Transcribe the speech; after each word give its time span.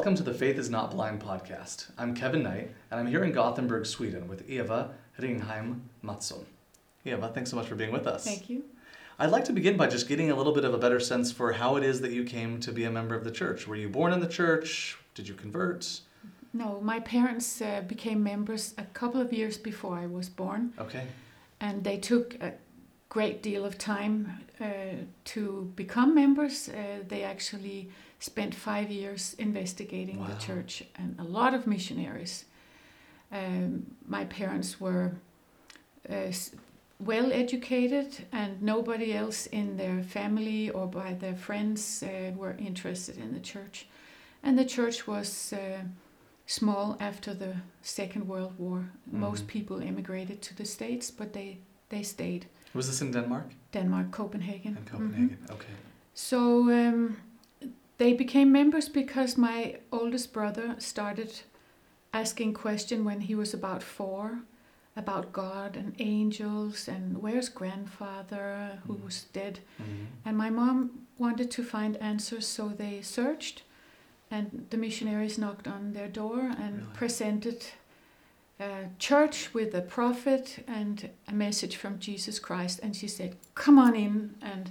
Welcome 0.00 0.14
to 0.16 0.22
the 0.22 0.32
Faith 0.32 0.56
is 0.58 0.70
Not 0.70 0.92
Blind 0.92 1.20
podcast. 1.20 1.90
I'm 1.98 2.14
Kevin 2.14 2.42
Knight, 2.42 2.70
and 2.90 2.98
I'm 2.98 3.06
here 3.06 3.22
in 3.22 3.32
Gothenburg, 3.32 3.84
Sweden 3.84 4.28
with 4.28 4.48
Eva 4.48 4.94
Ringheim 5.18 5.80
Mattsson. 6.02 6.46
Eva, 7.04 7.30
thanks 7.34 7.50
so 7.50 7.56
much 7.56 7.66
for 7.66 7.74
being 7.74 7.92
with 7.92 8.06
us. 8.06 8.24
Thank 8.24 8.48
you. 8.48 8.64
I'd 9.18 9.28
like 9.28 9.44
to 9.44 9.52
begin 9.52 9.76
by 9.76 9.88
just 9.88 10.08
getting 10.08 10.30
a 10.30 10.34
little 10.34 10.54
bit 10.54 10.64
of 10.64 10.72
a 10.72 10.78
better 10.78 11.00
sense 11.00 11.30
for 11.30 11.52
how 11.52 11.76
it 11.76 11.84
is 11.84 12.00
that 12.00 12.12
you 12.12 12.24
came 12.24 12.60
to 12.60 12.72
be 12.72 12.84
a 12.84 12.90
member 12.90 13.14
of 13.14 13.24
the 13.24 13.30
church. 13.30 13.68
Were 13.68 13.76
you 13.76 13.90
born 13.90 14.14
in 14.14 14.20
the 14.20 14.26
church? 14.26 14.96
Did 15.14 15.28
you 15.28 15.34
convert? 15.34 16.00
No, 16.54 16.80
my 16.80 17.00
parents 17.00 17.60
uh, 17.60 17.82
became 17.86 18.22
members 18.22 18.72
a 18.78 18.84
couple 18.84 19.20
of 19.20 19.34
years 19.34 19.58
before 19.58 19.98
I 19.98 20.06
was 20.06 20.30
born, 20.30 20.72
Okay. 20.78 21.08
and 21.60 21.84
they 21.84 21.98
took 21.98 22.36
a 22.42 22.54
great 23.10 23.42
deal 23.42 23.64
of 23.66 23.76
time 23.76 24.40
uh, 24.60 24.66
to 25.24 25.70
become 25.76 26.14
members. 26.14 26.68
Uh, 26.68 27.02
they 27.08 27.22
actually 27.24 27.90
spent 28.20 28.54
five 28.54 28.90
years 28.90 29.34
investigating 29.38 30.20
Wow. 30.20 30.26
the 30.28 30.36
church 30.46 30.84
and 30.96 31.16
a 31.18 31.24
lot 31.24 31.52
of 31.54 31.66
missionaries. 31.66 32.44
Um, 33.32 33.96
my 34.06 34.24
parents 34.24 34.80
were 34.80 35.12
uh, 36.08 36.32
well 36.98 37.32
educated, 37.32 38.26
and 38.32 38.62
nobody 38.62 39.12
else 39.14 39.46
in 39.46 39.76
their 39.76 40.02
family 40.02 40.70
or 40.70 40.86
by 40.86 41.14
their 41.14 41.34
friends 41.36 42.02
uh, 42.02 42.32
were 42.36 42.56
interested 42.58 43.16
in 43.18 43.32
the 43.34 43.40
church. 43.40 43.86
And 44.42 44.58
the 44.58 44.64
church 44.64 45.06
was 45.06 45.52
uh, 45.52 45.82
small 46.46 46.96
after 47.00 47.34
the 47.34 47.54
Second 47.82 48.28
World 48.28 48.52
War. 48.58 48.84
Most 49.10 49.44
Mhm. 49.44 49.48
people 49.48 49.80
immigrated 49.88 50.40
to 50.42 50.54
the 50.56 50.64
States, 50.64 51.10
but 51.10 51.32
they, 51.32 51.58
they 51.88 52.02
stayed. 52.02 52.46
Was 52.74 52.86
this 52.86 53.00
in 53.02 53.10
Denmark? 53.12 53.44
Denmark, 53.72 54.10
Copenhagen. 54.10 54.76
In 54.76 54.84
Mhm. 54.84 54.90
Copenhagen. 54.90 55.38
Okay. 55.50 55.74
So 56.14 56.38
um, 56.70 57.16
they 57.98 58.14
became 58.14 58.52
members 58.52 58.88
because 58.88 59.36
my 59.40 59.76
oldest 59.90 60.32
brother 60.32 60.74
started 60.78 61.42
asking 62.12 62.54
question 62.54 63.04
when 63.04 63.20
he 63.20 63.34
was 63.34 63.54
about 63.54 63.82
four 63.82 64.38
about 64.96 65.32
God 65.32 65.76
and 65.76 65.94
angels 66.00 66.88
and 66.88 67.22
where's 67.22 67.48
grandfather 67.48 68.80
who 68.86 68.94
Mhm. 68.94 69.04
was 69.04 69.26
dead. 69.32 69.60
Mhm. 69.78 70.06
And 70.24 70.36
my 70.36 70.50
mom 70.50 70.90
wanted 71.18 71.50
to 71.50 71.62
find 71.62 71.96
answers, 71.96 72.46
so 72.46 72.68
they 72.68 73.00
searched, 73.02 73.62
and 74.30 74.66
the 74.70 74.76
missionaries 74.76 75.36
knocked 75.38 75.68
on 75.68 75.92
their 75.92 76.08
door 76.08 76.40
and 76.40 76.74
Really? 76.74 76.94
presented 76.98 77.64
a 78.60 78.88
church 78.98 79.52
with 79.54 79.74
a 79.74 79.80
prophet 79.82 80.64
and 80.68 81.10
a 81.26 81.32
message 81.32 81.76
from 81.76 81.98
Jesus 81.98 82.38
Christ. 82.38 82.80
And 82.82 82.94
she 82.94 83.08
said, 83.08 83.36
Come 83.54 83.78
on 83.78 83.94
in. 83.96 84.34
And 84.42 84.70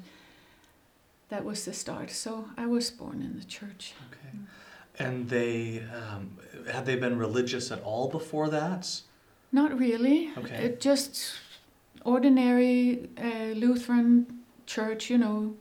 that 1.29 1.43
was 1.43 1.65
the 1.65 1.73
start. 1.73 2.11
So 2.11 2.45
I 2.57 2.65
was 2.67 2.91
born 2.91 3.21
in 3.21 3.37
the 3.39 3.45
church. 3.45 3.93
Okay. 4.09 4.37
And 4.99 5.29
they 5.29 5.83
um, 5.93 6.37
had 6.71 6.85
they 6.85 6.95
been 6.95 7.17
religious 7.17 7.71
at 7.71 7.81
all 7.83 8.07
before 8.09 8.49
that? 8.49 9.01
Not 9.51 9.77
really. 9.79 10.31
Okay. 10.37 10.55
It 10.65 10.81
just 10.81 11.33
ordinary 12.05 13.09
uh, 13.17 13.53
Lutheran 13.55 14.39
church, 14.65 15.09
you 15.09 15.17
know, 15.17 15.55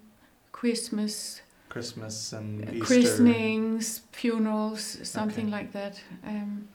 Christmas, 0.53 1.41
Christmas 1.69 2.33
and 2.33 2.69
uh, 2.69 2.73
Easter. 2.73 2.85
christenings, 2.85 4.03
funerals, 4.13 4.99
something 5.09 5.47
Okay. 5.47 5.53
like 5.53 5.73
that. 5.73 6.01
Um, 6.27 6.69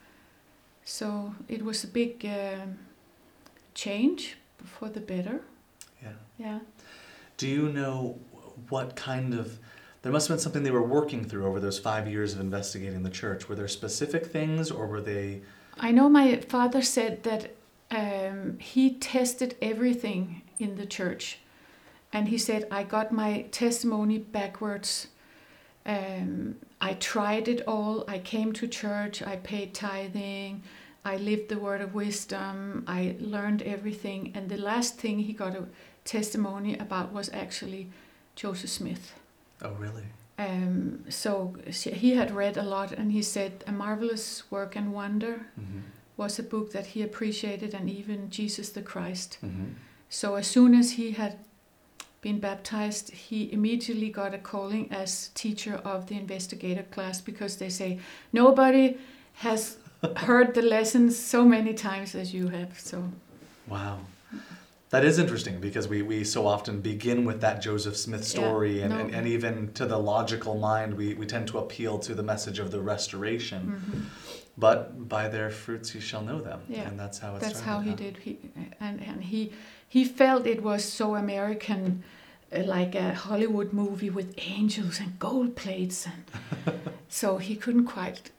so 0.85 1.35
it 1.47 1.63
was 1.63 1.83
a 1.83 1.87
big 1.87 2.25
um 2.25 2.77
change 3.73 4.37
for 4.63 4.89
the 4.89 4.99
better. 4.99 5.41
Yeah. 6.01 6.09
Yeah. 6.37 6.59
Do 7.37 7.47
you 7.47 7.69
know 7.69 8.19
what 8.69 8.95
kind 8.95 9.33
of 9.33 9.59
there 10.03 10.11
must 10.11 10.27
have 10.27 10.35
been 10.35 10.43
something 10.43 10.63
they 10.63 10.71
were 10.71 10.85
working 10.85 11.23
through 11.23 11.45
over 11.45 11.59
those 11.61 11.79
five 11.79 12.07
years 12.07 12.33
of 12.33 12.41
investigating 12.41 13.03
the 13.03 13.09
church. 13.09 13.47
Were 13.47 13.55
there 13.55 13.69
specific 13.69 14.25
things, 14.25 14.69
or 14.69 14.85
were 14.85 15.01
they? 15.01 15.41
I 15.79 15.91
know 15.91 16.09
my 16.09 16.37
father 16.37 16.81
said 16.81 17.23
that 17.23 17.51
um, 17.89 18.59
he 18.59 18.95
tested 18.95 19.55
everything 19.61 20.41
in 20.59 20.75
the 20.75 20.85
church. 20.85 21.39
And 22.11 22.27
he 22.27 22.37
said, 22.37 22.67
I 22.69 22.83
got 22.83 23.11
my 23.11 23.43
testimony 23.51 24.19
backwards. 24.19 25.07
Um, 25.85 26.57
I 26.89 26.93
tried 26.95 27.47
it 27.47 27.61
all. 27.73 28.03
I 28.15 28.19
came 28.33 28.51
to 28.53 28.67
church. 28.67 29.15
I 29.33 29.35
paid 29.37 29.73
tithing. 29.73 30.63
I 31.05 31.15
lived 31.29 31.47
the 31.49 31.59
word 31.67 31.81
of 31.81 31.93
wisdom. 31.93 32.83
I 32.87 33.01
learned 33.19 33.61
everything. 33.75 34.31
And 34.35 34.49
the 34.49 34.57
last 34.71 34.91
thing 35.01 35.19
he 35.19 35.33
got 35.33 35.55
a 35.55 35.65
testimony 36.03 36.73
about 36.85 37.13
was 37.13 37.29
actually 37.43 37.83
Joseph 38.35 38.69
Smith. 38.69 39.13
Oh, 39.61 39.73
really? 39.85 40.07
Um, 40.37 41.05
so 41.09 41.55
he 41.69 42.15
had 42.19 42.31
read 42.31 42.57
a 42.57 42.63
lot, 42.75 42.91
and 42.91 43.11
he 43.11 43.21
said, 43.21 43.51
A 43.67 43.71
Marvelous 43.71 44.25
Work 44.51 44.75
and 44.75 44.93
Wonder 44.93 45.35
Mm-hmm. 45.59 45.81
was 46.17 46.39
a 46.39 46.43
book 46.53 46.71
that 46.73 46.87
he 46.93 47.01
appreciated, 47.01 47.73
and 47.73 47.89
even 47.89 48.29
Jesus 48.29 48.69
the 48.71 48.81
Christ. 48.81 49.37
Mm-hmm. 49.45 49.73
So 50.09 50.35
as 50.35 50.47
soon 50.47 50.71
as 50.75 50.87
he 50.99 51.11
had 51.11 51.33
been 52.23 52.39
baptized, 52.39 53.11
he 53.11 53.51
immediately 53.53 54.09
got 54.09 54.33
a 54.33 54.39
calling 54.39 54.91
as 54.91 55.27
teacher 55.35 55.75
of 55.85 56.07
the 56.07 56.15
investigator 56.15 56.83
class 56.83 57.21
because 57.21 57.57
they 57.57 57.69
say 57.69 57.99
nobody 58.31 58.97
has 59.45 59.77
heard 60.17 60.53
the 60.55 60.61
lessons 60.61 61.17
so 61.17 61.45
many 61.45 61.73
times 61.73 62.15
as 62.15 62.33
you 62.33 62.47
have. 62.47 62.79
So 62.79 62.97
Wow. 63.67 63.99
That 64.89 65.03
is 65.03 65.17
interesting 65.17 65.59
because 65.59 65.87
we, 65.87 66.03
we 66.03 66.23
so 66.23 66.45
often 66.45 66.79
begin 66.79 67.25
with 67.25 67.41
that 67.41 67.61
Joseph 67.63 67.97
Smith 67.97 68.23
story, 68.23 68.81
and, 68.81 68.91
no. 68.93 68.99
and, 68.99 69.15
and 69.15 69.27
even 69.27 69.73
to 69.73 69.87
the 69.87 69.97
logical 69.97 70.55
mind, 70.55 70.93
we, 70.93 71.15
we 71.15 71.25
tend 71.25 71.47
to 71.47 71.57
appeal 71.57 71.97
to 71.99 72.13
the 72.13 72.21
message 72.21 72.59
of 72.59 72.69
the 72.69 72.79
restoration. 72.79 73.61
mhm. 73.61 74.01
But 74.55 75.09
by 75.09 75.29
their 75.29 75.49
fruits 75.49 75.95
you 75.95 76.01
shall 76.01 76.21
know 76.21 76.39
them. 76.39 76.59
Yeah. 76.69 76.87
And 76.87 76.99
that's 76.99 77.17
how 77.17 77.35
it 77.35 77.39
that's 77.39 77.57
started. 77.57 77.69
how 77.71 77.79
he 77.79 77.95
did. 77.95 78.17
He 78.17 78.37
and 78.79 79.01
and 79.01 79.23
he 79.23 79.51
he 79.93 80.03
felt 80.05 80.47
it 80.47 80.61
was 80.63 80.83
so 80.99 81.05
American. 81.15 81.83
uh, 82.55 82.63
Like 82.77 82.93
a 83.05 83.13
Hollywood 83.25 83.73
movie 83.73 84.11
with 84.19 84.29
angels 84.55 84.99
and 85.03 85.11
gold 85.19 85.51
plates, 85.61 85.99
and 86.11 86.23
so 87.19 87.27
he 87.47 87.55
couldn't 87.63 87.87
quite. 87.95 88.31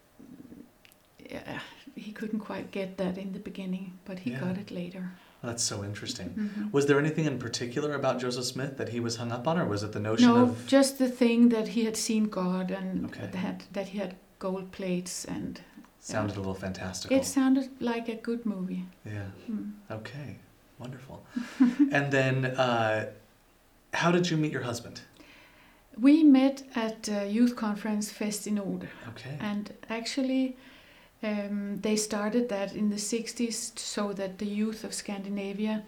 Yeah, 1.30 1.60
he 2.06 2.12
couldn't 2.12 2.40
quite 2.40 2.66
get 2.70 2.96
that 2.98 3.18
in 3.18 3.32
the 3.32 3.38
beginning, 3.50 3.86
but 4.04 4.18
he 4.20 4.30
Yeah. 4.30 4.40
got 4.46 4.56
it 4.58 4.70
later. 4.70 5.04
That's 5.42 5.62
so 5.72 5.76
interesting. 5.84 6.28
Mhm. 6.30 6.72
Was 6.72 6.84
there 6.86 6.98
anything 7.04 7.26
in 7.32 7.38
particular 7.38 7.90
about 7.94 8.20
Joseph 8.22 8.44
Smith 8.54 8.74
that 8.78 8.88
he 8.94 9.00
was 9.00 9.16
hung 9.16 9.32
up 9.32 9.46
on, 9.50 9.58
or 9.58 9.66
was 9.66 9.82
it 9.82 9.92
the 9.92 10.00
notion 10.00 10.28
No, 10.28 10.42
of. 10.42 10.48
No, 10.48 10.66
just 10.78 10.98
the 10.98 11.08
thing 11.22 11.50
that 11.50 11.68
he 11.68 11.84
had 11.84 11.96
seen 11.96 12.24
God 12.40 12.70
and 12.70 13.06
Okay. 13.06 13.28
that 13.38 13.58
that 13.76 13.86
he 13.88 13.98
had 13.98 14.12
gold 14.38 14.66
plates, 14.78 15.24
and 15.36 15.60
Sounded 16.00 16.36
a 16.36 16.40
little 16.40 16.54
fantastical. 16.66 17.16
it 17.16 17.24
sounded 17.24 17.68
like 17.80 18.06
a 18.08 18.18
good 18.28 18.42
movie. 18.46 18.84
Yeah. 19.04 19.28
Mm. 19.50 19.72
Okay. 19.98 20.30
Wonderful. 20.78 21.24
and 21.92 22.12
then, 22.12 22.46
uh, 22.46 23.10
how 23.92 24.10
did 24.10 24.30
you 24.30 24.36
meet 24.36 24.52
your 24.52 24.62
husband? 24.62 25.00
We 25.98 26.24
met 26.24 26.64
at 26.74 27.08
a 27.08 27.28
youth 27.28 27.54
conference 27.54 28.10
Fest 28.10 28.46
in 28.46 28.58
Ode. 28.58 28.88
Okay. 29.10 29.36
And 29.40 29.72
actually, 29.88 30.56
um, 31.22 31.76
they 31.80 31.96
started 31.96 32.48
that 32.48 32.74
in 32.74 32.90
the 32.90 32.96
60s 32.96 33.78
so 33.78 34.12
that 34.12 34.38
the 34.38 34.46
youth 34.46 34.84
of 34.84 34.92
Scandinavia 34.92 35.84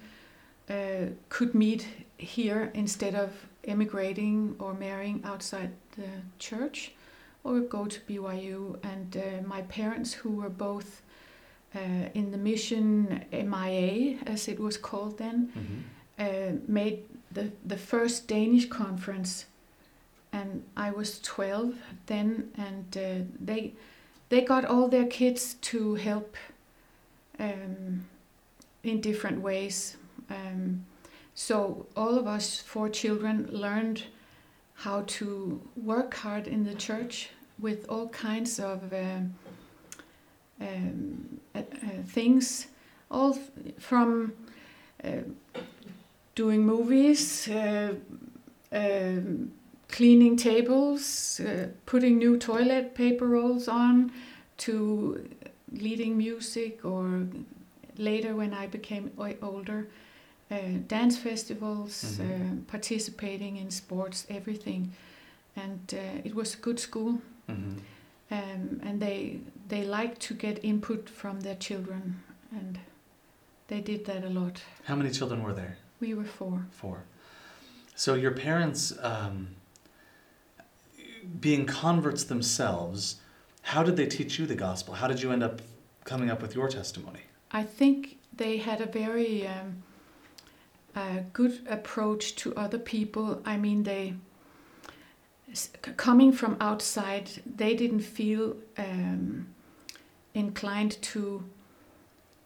uh, 0.71 1.07
could 1.29 1.55
meet 1.55 1.87
here 2.17 2.71
instead 2.75 3.15
of 3.15 3.31
emigrating 3.65 4.55
or 4.59 4.75
marrying 4.75 5.21
outside 5.25 5.73
the 5.97 6.09
church 6.39 6.93
or 7.45 7.61
go 7.61 7.87
to 7.87 8.01
BYU. 8.01 8.79
And 8.83 9.17
uh, 9.17 9.47
my 9.47 9.63
parents, 9.63 10.13
who 10.13 10.31
were 10.31 10.49
both 10.49 11.03
uh, 11.77 12.09
in 12.15 12.31
the 12.31 12.39
mission 12.39 13.25
MIA, 13.33 14.19
as 14.27 14.49
it 14.49 14.59
was 14.59 14.77
called 14.77 15.19
then, 15.19 15.51
hmm 15.55 15.83
uh, 16.19 16.53
made 16.67 17.05
the, 17.31 17.51
the 17.65 17.77
first 17.77 18.27
Danish 18.27 18.69
conference, 18.69 19.47
and 20.33 20.63
I 20.77 20.91
was 20.91 21.21
12 21.21 21.75
then, 22.07 22.51
and 22.57 22.97
uh, 22.97 23.25
they 23.41 23.73
they 24.29 24.41
got 24.41 24.65
all 24.65 24.89
their 24.89 25.07
kids 25.07 25.55
to 25.55 25.95
help 25.95 26.37
um, 27.39 28.07
in 28.83 29.01
different 29.01 29.41
ways. 29.41 29.97
Um, 30.31 30.85
so 31.35 31.87
all 31.97 32.19
of 32.19 32.27
us 32.27 32.59
four 32.59 32.89
children 32.89 33.49
learned 33.53 34.05
how 34.75 35.05
to 35.07 35.61
work 35.77 36.15
hard 36.15 36.49
in 36.49 36.65
the 36.65 36.75
church 36.75 37.31
with 37.59 37.87
all 37.89 38.09
kinds 38.09 38.59
of 38.59 38.93
um 38.93 39.35
um, 40.61 40.61
uh, 40.61 40.67
uh, 40.67 41.46
things, 42.07 42.67
all 43.11 43.39
from 43.79 44.33
uh, 45.05 45.09
doing 46.35 46.65
movies, 46.65 47.49
uh, 47.49 47.95
um, 48.73 49.53
cleaning 49.89 50.37
tables, 50.37 51.41
uh, 51.41 51.69
putting 51.87 52.19
new 52.19 52.37
toilet 52.39 52.95
paper 52.95 53.27
rolls 53.27 53.69
on, 53.69 54.11
to 54.59 55.29
leading 55.73 56.17
music, 56.17 56.85
or 56.85 57.27
later 57.99 58.35
when 58.35 58.53
I 58.53 58.67
became 58.67 59.11
o- 59.19 59.35
older, 59.43 59.89
uh, 60.51 60.57
dance 60.89 61.17
festivals, 61.19 62.19
Mhm. 62.19 62.25
uh, 62.25 62.71
participating 62.71 63.57
in 63.57 63.71
sports, 63.71 64.27
everything. 64.29 64.93
And 65.57 65.81
uh, 65.95 66.21
it 66.29 66.35
was 66.35 66.55
a 66.55 66.59
good 66.59 66.79
school. 66.81 67.21
hmm 67.49 67.79
um, 68.31 68.81
and 68.83 69.01
they 69.01 69.41
they 69.69 69.85
like 69.85 70.19
to 70.19 70.35
get 70.35 70.65
input 70.65 71.09
from 71.09 71.41
their 71.41 71.55
children, 71.55 72.23
and 72.51 72.79
they 73.69 73.81
did 73.81 74.05
that 74.07 74.25
a 74.25 74.31
lot. 74.31 74.63
How 74.85 74.97
many 74.97 75.11
children 75.11 75.43
were 75.43 75.53
there? 75.53 75.79
We 76.01 76.15
were 76.15 76.25
four. 76.25 76.67
Four. 76.71 77.05
So 77.95 78.15
your 78.15 78.33
parents, 78.33 78.93
um, 79.01 79.49
being 81.41 81.67
converts 81.67 82.25
themselves, 82.25 83.17
how 83.63 83.83
did 83.83 83.97
they 83.97 84.07
teach 84.07 84.39
you 84.39 84.47
the 84.47 84.55
gospel? 84.55 84.95
How 84.95 85.09
did 85.09 85.23
you 85.23 85.33
end 85.33 85.43
up 85.43 85.63
coming 86.05 86.31
up 86.31 86.43
with 86.43 86.55
your 86.55 86.69
testimony? 86.69 87.21
I 87.51 87.63
think 87.63 88.19
they 88.37 88.59
had 88.59 88.81
a 88.81 88.87
very 88.87 89.47
um, 89.47 89.83
uh, 90.95 91.21
good 91.33 91.61
approach 91.69 92.37
to 92.37 92.55
other 92.55 92.79
people. 92.79 93.41
I 93.45 93.57
mean, 93.57 93.83
they 93.85 94.15
coming 95.97 96.33
from 96.33 96.57
outside, 96.61 97.31
they 97.47 97.75
didn't 97.75 98.01
feel 98.01 98.57
um, 98.79 99.47
inclined 100.35 101.01
to 101.03 101.45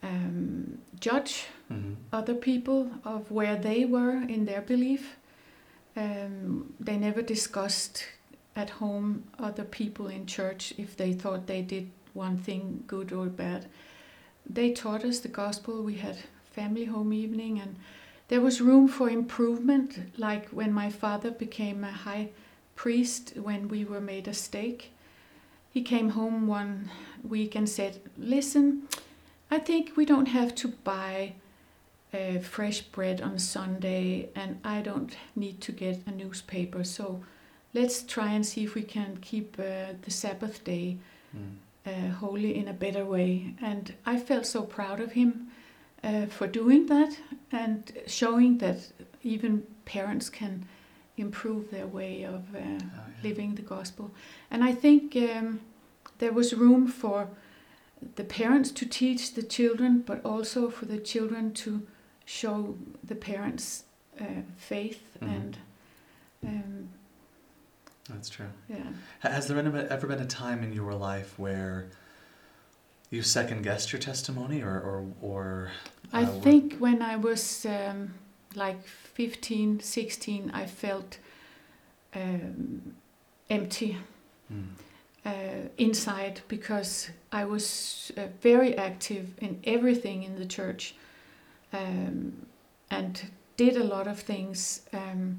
um, 0.02 0.78
judge 0.98 1.46
Mm-hmm. 1.72 1.94
other 2.12 2.34
people 2.34 2.90
of 3.04 3.30
where 3.30 3.54
they 3.54 3.84
were 3.84 4.22
in 4.28 4.44
their 4.44 4.60
belief. 4.60 5.16
Um, 5.96 6.74
they 6.80 6.96
never 6.96 7.22
discussed 7.22 8.06
at 8.56 8.70
home 8.70 9.22
other 9.38 9.62
people 9.62 10.08
in 10.08 10.26
church 10.26 10.74
if 10.78 10.96
they 10.96 11.12
thought 11.12 11.46
they 11.46 11.62
did 11.62 11.90
one 12.12 12.38
thing 12.38 12.82
good 12.88 13.12
or 13.12 13.26
bad. 13.26 13.66
They 14.44 14.72
taught 14.72 15.04
us 15.04 15.20
the 15.20 15.28
gospel. 15.28 15.84
We 15.84 15.94
had 15.98 16.16
family 16.50 16.86
home 16.86 17.12
evening, 17.12 17.60
and 17.60 17.76
there 18.26 18.40
was 18.40 18.60
room 18.60 18.88
for 18.88 19.08
improvement. 19.08 20.18
Like 20.18 20.48
when 20.48 20.72
my 20.72 20.90
father 20.90 21.30
became 21.30 21.84
a 21.84 21.92
high 21.92 22.30
priest, 22.82 23.36
when 23.36 23.68
we 23.68 23.84
were 23.84 24.00
made 24.00 24.26
a 24.28 24.34
stake, 24.34 24.82
he 25.74 25.82
came 25.82 26.10
home 26.10 26.46
one 26.46 26.90
week 27.22 27.54
and 27.58 27.68
said, 27.68 27.92
"Listen, 28.16 28.88
I 29.50 29.58
think 29.58 29.96
we 29.96 30.04
don't 30.06 30.28
have 30.38 30.54
to 30.54 30.68
buy." 30.68 31.34
uh, 32.12 32.38
fresh 32.40 32.80
bread 32.80 33.20
on 33.20 33.38
Sunday, 33.38 34.28
and 34.34 34.58
I 34.64 34.82
don't 34.82 35.16
need 35.36 35.60
to 35.60 35.72
get 35.72 36.06
a 36.06 36.10
newspaper. 36.10 36.84
So 36.84 37.20
let's 37.72 38.02
try 38.02 38.32
and 38.32 38.44
see 38.44 38.64
if 38.64 38.74
we 38.74 38.82
can 38.82 39.18
keep 39.20 39.56
uh, 39.58 39.94
the 40.04 40.10
Sabbath 40.10 40.64
day 40.64 40.96
Mm. 41.36 41.54
uh, 41.86 42.10
holy 42.18 42.52
in 42.60 42.66
a 42.68 42.72
better 42.72 43.04
way. 43.04 43.54
And 43.62 43.94
I 44.04 44.18
felt 44.18 44.46
so 44.46 44.62
proud 44.62 45.00
of 45.00 45.12
him 45.12 45.28
uh, 46.02 46.26
for 46.26 46.48
doing 46.48 46.86
that 46.86 47.12
and 47.52 47.80
showing 48.06 48.58
that 48.58 48.78
even 49.22 49.62
parents 49.84 50.28
can 50.30 50.66
improve 51.16 51.70
their 51.70 51.86
way 51.86 52.22
of 52.24 52.54
uh, 52.54 52.58
Oh, 52.58 52.62
yeah. 52.62 53.22
living 53.22 53.54
the 53.54 53.62
gospel. 53.62 54.10
And 54.50 54.62
I 54.64 54.72
think 54.72 55.14
um, 55.16 55.60
there 56.18 56.32
was 56.32 56.54
room 56.54 56.86
for 56.88 57.28
the 58.16 58.24
parents 58.24 58.70
to 58.72 58.86
teach 58.86 59.34
the 59.34 59.42
children, 59.42 60.02
but 60.06 60.24
also 60.24 60.70
for 60.70 60.86
the 60.86 60.98
children 60.98 61.52
to 61.52 61.86
show 62.24 62.76
the 63.04 63.14
parents 63.14 63.84
uh, 64.20 64.24
faith 64.56 65.16
Mhm. 65.22 65.28
and 65.36 65.58
um, 66.46 66.88
That's 68.08 68.28
true. 68.30 68.50
yeah. 68.68 68.92
Has 69.20 69.46
there 69.46 69.58
ever 69.58 69.86
ever 69.90 70.06
been 70.06 70.20
a 70.20 70.26
time 70.26 70.62
in 70.62 70.72
your 70.72 70.94
life 70.94 71.38
where 71.38 71.86
you 73.10 73.22
second 73.22 73.62
guessed 73.62 73.92
your 73.92 74.00
testimony, 74.00 74.62
or 74.62 74.80
or, 74.80 75.06
or 75.20 75.70
I 76.12 76.22
uh, 76.24 76.32
were- 76.32 76.40
think 76.42 76.76
when 76.78 77.02
I 77.02 77.16
was 77.16 77.66
um, 77.66 78.14
like 78.54 78.84
15, 78.86 79.80
16, 79.80 80.50
I 80.52 80.66
felt 80.66 81.18
um, 82.14 82.94
empty 83.48 83.96
Mm. 84.52 84.64
uh, 85.24 85.68
inside 85.78 86.40
because 86.48 87.10
I 87.30 87.44
was 87.44 88.10
uh, 88.16 88.22
very 88.42 88.76
active 88.76 89.26
in 89.38 89.60
everything 89.62 90.24
in 90.24 90.34
the 90.36 90.44
church 90.46 90.94
um, 91.72 92.32
and 92.90 93.30
did 93.56 93.76
a 93.76 93.84
lot 93.84 94.08
of 94.08 94.18
things. 94.18 94.80
Um, 94.92 95.38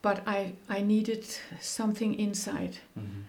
but 0.00 0.22
I, 0.26 0.54
I 0.70 0.80
needed 0.80 1.26
something 1.60 2.14
inside. 2.18 2.78
Mhm. 2.98 3.24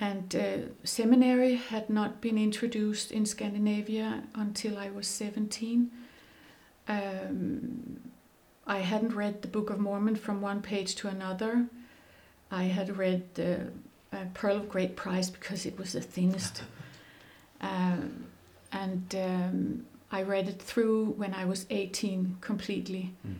And 0.00 0.34
uh, 0.34 0.68
seminary 0.84 1.56
had 1.56 1.90
not 1.90 2.20
been 2.22 2.38
introduced 2.38 3.12
in 3.12 3.26
Scandinavia 3.26 4.22
until 4.34 4.78
I 4.78 4.88
was 4.90 5.06
17. 5.06 5.90
Um, 6.88 8.00
I 8.66 8.78
hadn't 8.78 9.14
read 9.14 9.42
the 9.42 9.48
Book 9.48 9.70
of 9.70 9.78
Mormon 9.78 10.16
from 10.16 10.40
one 10.40 10.62
page 10.62 10.94
to 10.96 11.08
another. 11.08 11.66
I 12.50 12.64
had 12.64 12.96
read 12.96 13.34
the 13.34 13.68
uh, 14.12 14.16
Pearl 14.34 14.56
of 14.56 14.68
Great 14.68 14.96
Price 14.96 15.30
because 15.30 15.66
it 15.66 15.78
was 15.78 15.92
the 15.92 16.00
thinnest. 16.00 16.62
um, 17.60 18.24
and 18.72 19.14
um, 19.14 19.86
I 20.10 20.22
read 20.22 20.48
it 20.48 20.60
through 20.60 21.06
when 21.16 21.34
I 21.34 21.44
was 21.44 21.66
18 21.70 22.38
completely. 22.40 23.12
Mm. 23.26 23.34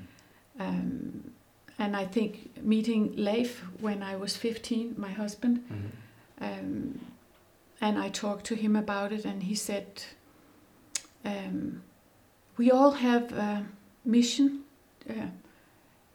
Um, 0.60 1.30
and 1.78 1.96
I 1.96 2.04
think 2.04 2.62
meeting 2.62 3.14
Leif 3.16 3.60
when 3.80 4.02
I 4.02 4.16
was 4.16 4.36
15, 4.36 4.94
my 4.96 5.10
husband, 5.10 5.64
Mhm. 5.70 5.90
um, 6.40 7.00
and 7.80 7.98
I 7.98 8.08
talked 8.10 8.46
to 8.46 8.54
him 8.54 8.76
about 8.76 9.12
it, 9.12 9.24
and 9.24 9.42
he 9.42 9.54
said, 9.56 10.04
um, 11.24 11.82
"We 12.56 12.70
all 12.70 12.92
have 12.92 13.32
a 13.32 13.66
mission 14.04 14.64
uh, 15.08 15.28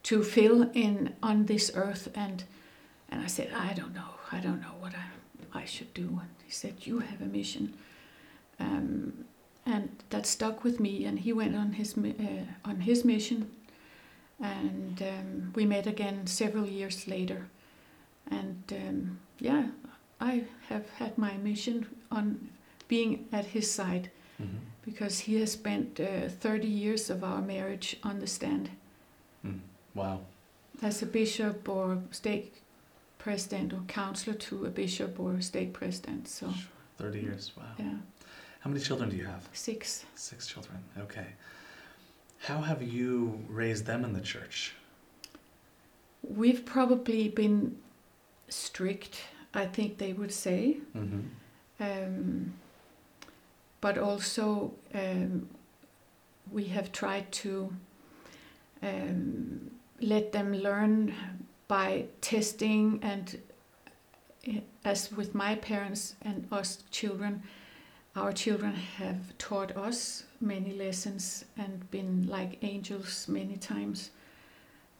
to 0.03 0.23
fill 0.23 0.69
in 0.73 1.15
on 1.21 1.45
this 1.45 1.71
earth," 1.75 2.09
and 2.15 2.43
and 3.09 3.21
I 3.21 3.27
said, 3.27 3.51
"I 3.53 3.73
don't 3.73 3.93
know. 3.93 4.11
I 4.31 4.39
don't 4.39 4.61
know 4.61 4.75
what 4.79 4.93
I 4.93 5.61
I 5.61 5.65
should 5.65 5.93
do." 5.93 6.07
And 6.21 6.29
he 6.45 6.51
said, 6.51 6.73
"You 6.87 6.99
have 6.99 7.21
a 7.21 7.25
mission," 7.25 7.73
um, 8.59 9.25
and 9.65 9.89
that 10.09 10.25
stuck 10.25 10.63
with 10.63 10.79
me. 10.79 11.05
And 11.05 11.19
he 11.19 11.33
went 11.33 11.55
on 11.55 11.73
his 11.73 11.97
uh, 11.97 12.45
on 12.65 12.81
his 12.81 13.03
mission, 13.05 13.49
and 14.39 15.01
um, 15.01 15.51
we 15.55 15.65
met 15.65 15.87
again 15.87 16.27
several 16.27 16.65
years 16.67 17.07
later, 17.07 17.47
and 18.31 18.63
um, 18.71 19.19
yeah. 19.39 19.65
I 20.21 20.43
have 20.67 20.83
had 20.97 21.17
my 21.17 21.37
mission 21.37 21.85
on 22.11 22.49
being 22.89 23.27
at 23.31 23.45
his 23.45 23.71
side 23.71 24.09
Mhm. 24.41 24.59
Because 24.89 25.19
he 25.19 25.39
has 25.39 25.51
spent 25.51 25.99
uh, 25.99 26.27
30 26.29 26.67
years 26.67 27.09
of 27.09 27.23
our 27.23 27.41
marriage 27.41 27.97
on 28.03 28.19
the 28.19 28.27
stand 28.27 28.69
Mm. 29.45 29.59
Wow. 29.95 30.19
as 30.81 31.01
a 31.01 31.05
bishop 31.05 31.69
or 31.69 31.99
stake 32.11 32.61
president 33.17 33.71
or 33.73 33.79
counselor 33.87 34.35
to 34.37 34.65
a 34.65 34.69
bishop 34.69 35.17
or 35.19 35.33
a 35.35 35.41
stake 35.41 35.71
president. 35.71 36.27
So, 36.27 36.53
Thirty 36.97 37.21
years. 37.21 37.51
Wow. 37.57 37.63
yeah, 37.77 37.93
How 38.59 38.69
many 38.69 38.81
children 38.81 39.09
do 39.09 39.15
you 39.15 39.25
have? 39.25 39.47
six. 39.53 40.05
Six 40.15 40.45
children. 40.47 40.77
Okay. 40.97 41.27
How 42.39 42.59
have 42.61 42.81
you 42.83 43.39
raised 43.47 43.85
them 43.85 44.03
in 44.03 44.11
the 44.13 44.21
church? 44.33 44.73
We've 46.21 46.65
probably 46.65 47.29
been 47.29 47.77
strict, 48.49 49.21
I 49.53 49.65
think 49.67 49.97
they 49.99 50.11
would 50.13 50.33
say. 50.33 50.77
Mm-hmm. 50.97 51.21
um, 51.79 52.53
but 53.81 53.97
also 53.97 54.73
um, 54.93 55.49
we 56.51 56.65
have 56.65 56.91
tried 56.91 57.31
to 57.31 57.73
um, 58.81 59.71
let 60.01 60.31
them 60.31 60.53
learn 60.53 61.13
by 61.67 62.05
testing 62.21 62.99
and 63.01 63.39
uh, 64.47 64.53
as 64.85 65.11
with 65.11 65.35
my 65.35 65.55
parents 65.55 66.15
and 66.21 66.47
us 66.51 66.83
children 66.91 67.43
our 68.15 68.33
children 68.33 68.73
have 68.73 69.37
taught 69.37 69.75
us 69.77 70.23
many 70.41 70.73
lessons 70.73 71.45
and 71.57 71.89
been 71.91 72.27
like 72.27 72.57
angels 72.63 73.27
many 73.27 73.55
times. 73.55 74.09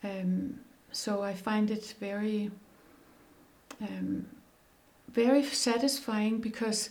Um, 0.04 0.60
so 0.92 1.22
i 1.22 1.34
find 1.34 1.70
it 1.70 1.94
very 2.00 2.52
um, 3.82 4.26
very 5.12 5.44
satisfying 5.44 6.40
because 6.40 6.90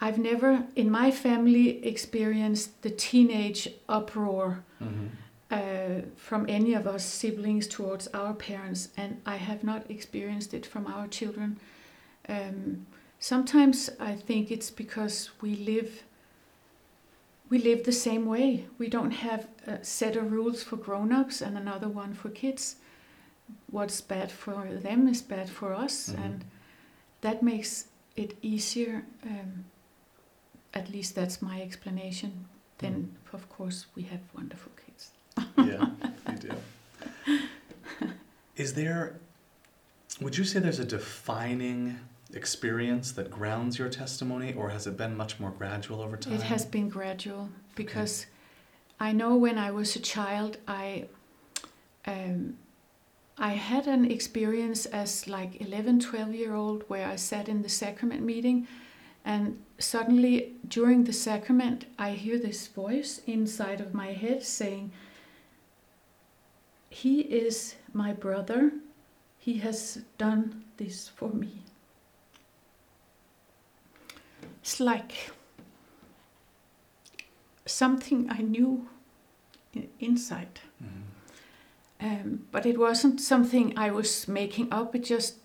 I've 0.00 0.18
never 0.18 0.64
in 0.76 0.90
my 0.90 1.10
family 1.10 1.84
experienced 1.86 2.82
the 2.82 2.90
teenage 2.90 3.68
uproar 3.88 4.64
Mm-hmm. 4.80 5.06
uh, 5.50 6.00
from 6.16 6.46
any 6.48 6.72
of 6.74 6.86
us 6.86 7.04
siblings 7.04 7.66
towards 7.66 8.06
our 8.14 8.32
parents, 8.32 8.88
and 8.96 9.20
I 9.26 9.36
have 9.36 9.62
not 9.62 9.90
experienced 9.90 10.54
it 10.54 10.64
from 10.64 10.86
our 10.86 11.06
children. 11.08 11.58
Um, 12.28 12.86
sometimes 13.18 13.90
I 14.00 14.14
think 14.14 14.50
it's 14.50 14.70
because 14.70 15.30
we 15.42 15.54
live 15.56 16.02
we 17.50 17.58
live 17.58 17.82
the 17.84 17.92
same 17.92 18.24
way. 18.26 18.64
We 18.78 18.88
don't 18.88 19.10
have 19.10 19.48
a 19.66 19.84
set 19.84 20.14
of 20.16 20.30
rules 20.32 20.62
for 20.62 20.76
grown-ups 20.76 21.42
and 21.42 21.58
another 21.58 21.88
one 21.88 22.14
for 22.14 22.28
kids. 22.30 22.76
What's 23.70 24.00
bad 24.00 24.30
for 24.30 24.64
them 24.72 25.08
is 25.08 25.20
bad 25.20 25.50
for 25.50 25.74
us, 25.74 26.10
Mhm. 26.10 26.24
and 26.24 26.44
that 27.20 27.42
makes 27.42 27.86
it 28.16 28.38
easier. 28.40 29.04
Um, 29.24 29.64
at 30.74 30.90
least 30.90 31.14
that's 31.14 31.42
my 31.42 31.60
explanation. 31.60 32.46
Then, 32.78 33.16
of 33.32 33.48
course, 33.48 33.86
we 33.94 34.02
have 34.04 34.20
wonderful 34.34 34.72
kids. 34.84 35.10
yeah, 35.56 35.86
you 36.30 36.38
do. 36.38 37.38
Is 38.56 38.74
there, 38.74 39.18
would 40.20 40.36
you 40.36 40.44
say 40.44 40.60
there's 40.60 40.78
a 40.78 40.84
defining 40.84 41.98
experience 42.34 43.12
that 43.12 43.30
grounds 43.30 43.78
your 43.78 43.88
testimony, 43.88 44.54
or 44.54 44.70
has 44.70 44.86
it 44.86 44.96
been 44.96 45.16
much 45.16 45.40
more 45.40 45.50
gradual 45.50 46.00
over 46.00 46.16
time? 46.16 46.34
It 46.34 46.42
has 46.42 46.64
been 46.64 46.88
gradual 46.88 47.48
because 47.74 48.26
I 48.98 49.12
know 49.12 49.36
when 49.36 49.58
I 49.58 49.70
was 49.70 49.96
a 49.96 50.00
child, 50.00 50.58
I 50.68 51.06
um, 52.06 52.56
I 53.38 53.52
had 53.52 53.86
an 53.86 54.10
experience 54.10 54.84
as 54.86 55.26
like 55.26 55.60
11, 55.62 56.00
12 56.00 56.34
year 56.34 56.54
old 56.54 56.84
where 56.88 57.08
I 57.08 57.16
sat 57.16 57.48
in 57.48 57.62
the 57.62 57.70
sacrament 57.70 58.22
meeting, 58.22 58.68
and 59.24 59.62
suddenly 59.78 60.54
during 60.66 61.04
the 61.04 61.12
sacrament, 61.12 61.86
I 61.98 62.12
hear 62.12 62.38
this 62.38 62.66
voice 62.66 63.20
inside 63.26 63.80
of 63.80 63.94
my 63.94 64.12
head 64.12 64.42
saying, 64.42 64.92
"He 66.88 67.20
is 67.20 67.76
my 67.92 68.12
brother. 68.12 68.72
He 69.38 69.58
has 69.58 70.02
done 70.18 70.64
this 70.76 71.08
for 71.08 71.30
me." 71.30 71.62
It's 74.62 74.80
like 74.80 75.30
something 77.66 78.28
I 78.30 78.42
knew 78.42 78.88
inside. 79.98 80.60
Mhm. 80.82 81.02
Um, 82.00 82.46
but 82.50 82.66
it 82.66 82.78
wasn't 82.78 83.20
something 83.20 83.76
I 83.78 83.90
was 83.90 84.26
making 84.26 84.72
up. 84.72 84.94
It 84.94 85.04
just 85.04 85.36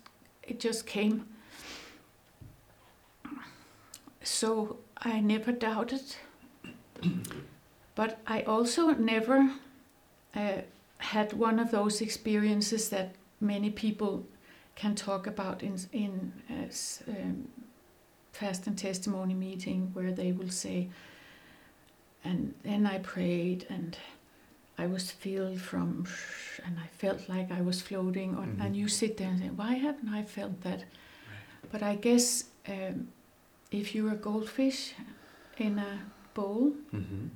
it 0.42 0.60
just 0.60 0.86
came. 0.86 1.26
So 4.26 4.78
I 4.98 5.20
never 5.20 5.52
doubted. 5.52 6.02
but 7.94 8.18
I 8.26 8.42
also 8.42 8.90
never 8.90 9.50
uh, 10.34 10.62
had 10.98 11.32
one 11.32 11.58
of 11.58 11.70
those 11.70 12.00
experiences 12.00 12.88
that 12.88 13.14
many 13.40 13.70
people 13.70 14.24
can 14.74 14.94
talk 14.94 15.26
about 15.26 15.62
in 15.62 15.76
in 15.92 16.32
uh, 16.50 17.10
um, 17.10 17.48
fast 18.32 18.66
and 18.66 18.76
testimony 18.78 19.34
meeting 19.34 19.90
where 19.94 20.12
they 20.12 20.32
will 20.32 20.50
say, 20.50 20.88
and 22.24 22.52
then 22.62 22.86
I 22.86 22.98
prayed 22.98 23.66
and 23.70 23.96
I 24.78 24.86
was 24.86 25.10
filled 25.10 25.60
from, 25.60 26.06
and 26.66 26.78
I 26.78 26.88
felt 26.98 27.28
like 27.28 27.50
I 27.50 27.62
was 27.62 27.80
floating. 27.80 28.34
On, 28.36 28.56
Mhm. 28.56 28.64
And 28.64 28.76
you 28.76 28.88
sit 28.88 29.16
there 29.16 29.28
and 29.30 29.38
say, 29.38 29.48
why 29.50 29.74
haven't 29.74 30.08
I 30.08 30.22
felt 30.24 30.60
that? 30.62 30.84
But 31.72 31.82
I 31.82 31.94
guess 31.96 32.44
um, 32.68 33.08
if 33.70 33.94
you're 33.94 34.12
a 34.12 34.16
goldfish 34.16 34.94
in 35.58 35.78
a 35.78 36.00
bowl, 36.34 36.72
Mhm. 36.92 37.30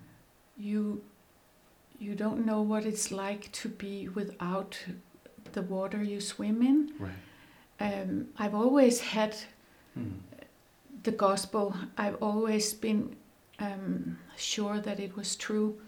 you 0.59 1.03
you 1.99 2.15
don't 2.15 2.47
know 2.47 2.63
what 2.63 2.87
it's 2.87 3.11
like 3.13 3.53
to 3.53 3.69
be 3.69 4.09
without 4.09 4.79
the 5.53 5.61
water 5.61 6.03
you 6.03 6.19
swim 6.19 6.63
in. 6.63 6.91
Right. 6.99 7.13
Um, 7.79 8.29
I've 8.39 8.55
always 8.55 9.01
had 9.01 9.37
Mm. 9.95 10.21
the 11.03 11.13
gospel. 11.13 11.75
I've 11.99 12.17
always 12.23 12.73
been 12.73 13.17
um, 13.59 14.17
sure 14.37 14.81
that 14.81 14.99
it 14.99 15.15
was 15.15 15.37
true. 15.37 15.79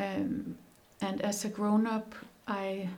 Um, 0.00 0.56
and 1.00 1.20
as 1.22 1.44
a 1.44 1.48
grown 1.48 1.86
up, 1.86 2.14
I, 2.48 2.88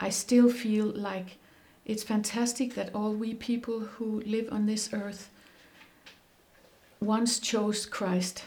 I 0.00 0.08
still 0.10 0.48
feel 0.50 0.86
like 0.86 1.36
it's 1.84 2.02
fantastic 2.02 2.74
that 2.74 2.94
all 2.94 3.12
we 3.12 3.34
people 3.34 3.80
who 3.80 4.20
live 4.22 4.48
on 4.50 4.64
this 4.64 4.88
earth 4.94 5.28
once 7.04 7.38
chose 7.38 7.86
Christ. 7.86 8.44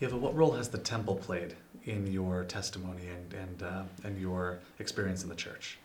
Yeah, 0.00 0.08
but 0.08 0.20
what 0.20 0.34
role 0.34 0.52
has 0.52 0.68
the 0.68 0.78
temple 0.78 1.16
played 1.16 1.54
in 1.84 2.06
your 2.06 2.44
testimony 2.44 3.08
and 3.08 3.32
and 3.32 3.62
uh, 3.62 3.82
and 4.04 4.18
your 4.18 4.58
experience 4.78 5.22
in 5.22 5.28
the 5.28 5.36
church? 5.36 5.78